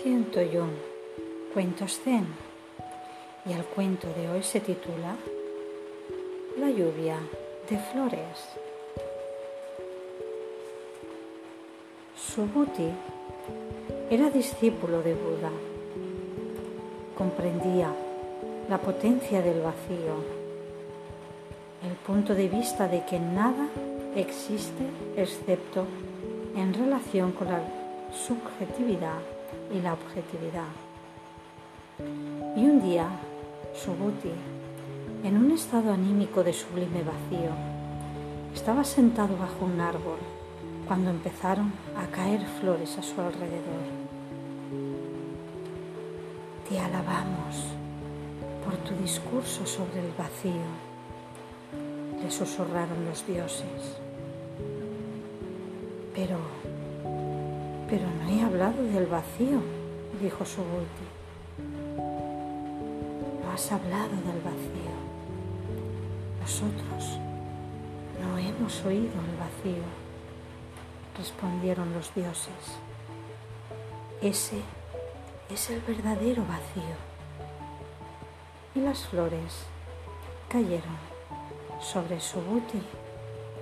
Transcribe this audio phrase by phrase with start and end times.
[0.00, 0.70] 101
[1.52, 2.26] Cuentos Zen
[3.44, 5.16] y el cuento de hoy se titula
[6.58, 7.18] La lluvia
[7.68, 8.38] de flores.
[12.16, 12.88] Subhuti
[14.08, 15.50] era discípulo de Buda.
[17.16, 17.92] Comprendía
[18.70, 20.16] la potencia del vacío,
[21.86, 23.68] el punto de vista de que nada
[24.16, 24.86] existe
[25.18, 25.84] excepto
[26.56, 27.60] en relación con la
[28.10, 29.20] subjetividad
[29.72, 30.72] y la objetividad.
[32.56, 33.08] Y un día,
[33.74, 34.32] Subhuti,
[35.24, 37.50] en un estado anímico de sublime vacío,
[38.54, 40.18] estaba sentado bajo un árbol
[40.86, 44.02] cuando empezaron a caer flores a su alrededor.
[46.68, 47.66] Te alabamos
[48.64, 50.52] por tu discurso sobre el vacío,
[52.22, 53.98] le susurraron los dioses.
[56.14, 56.36] Pero
[57.92, 59.60] pero no he hablado del vacío,
[60.18, 61.06] dijo Subhuti.
[63.44, 64.94] No has hablado del vacío.
[66.40, 67.18] Nosotros
[68.18, 69.84] no hemos oído el vacío,
[71.18, 72.78] respondieron los dioses.
[74.22, 74.62] Ese
[75.50, 76.96] es el verdadero vacío.
[78.74, 79.66] Y las flores
[80.48, 80.96] cayeron
[81.78, 82.80] sobre Subhuti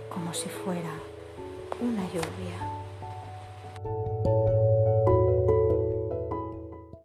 [0.09, 0.93] como si fuera
[1.81, 2.80] una lluvia.